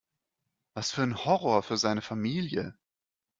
[0.73, 2.73] Was für ein Horror für seine Familie!